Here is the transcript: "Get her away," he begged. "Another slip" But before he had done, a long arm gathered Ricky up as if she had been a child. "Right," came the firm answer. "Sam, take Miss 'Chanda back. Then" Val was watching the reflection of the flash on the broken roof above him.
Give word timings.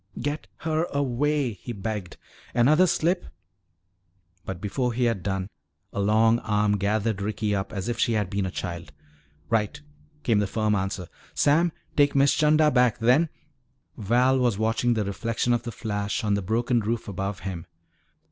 "Get 0.19 0.47
her 0.65 0.85
away," 0.85 1.53
he 1.53 1.73
begged. 1.73 2.17
"Another 2.55 2.87
slip" 2.87 3.27
But 4.47 4.59
before 4.59 4.93
he 4.93 5.03
had 5.03 5.21
done, 5.21 5.47
a 5.93 5.99
long 5.99 6.39
arm 6.39 6.77
gathered 6.77 7.21
Ricky 7.21 7.53
up 7.53 7.71
as 7.71 7.87
if 7.87 7.99
she 7.99 8.13
had 8.13 8.27
been 8.27 8.47
a 8.47 8.49
child. 8.49 8.93
"Right," 9.51 9.79
came 10.23 10.39
the 10.39 10.47
firm 10.47 10.73
answer. 10.73 11.05
"Sam, 11.35 11.71
take 11.95 12.15
Miss 12.15 12.33
'Chanda 12.33 12.71
back. 12.71 12.97
Then" 12.97 13.29
Val 13.95 14.39
was 14.39 14.57
watching 14.57 14.95
the 14.95 15.05
reflection 15.05 15.53
of 15.53 15.61
the 15.61 15.71
flash 15.71 16.23
on 16.23 16.33
the 16.33 16.41
broken 16.41 16.79
roof 16.79 17.07
above 17.07 17.41
him. 17.41 17.67